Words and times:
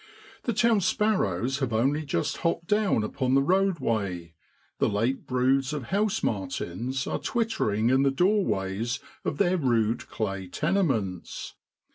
The 0.45 0.53
town 0.53 0.81
sparrows 0.81 1.59
have 1.59 1.71
only 1.71 2.03
just 2.05 2.37
hopped 2.37 2.65
down 2.65 3.03
upon 3.03 3.35
the 3.35 3.43
roadway, 3.43 4.33
the 4.79 4.89
late 4.89 5.27
broods 5.27 5.73
of 5.73 5.83
house 5.89 6.23
martins 6.23 7.05
are 7.05 7.19
twittering 7.19 7.91
in 7.91 8.01
the 8.01 8.09
doorways 8.09 8.99
of 9.23 9.37
their 9.37 9.57
rude 9.57 10.07
clay 10.09 10.47
tenements. 10.47 11.53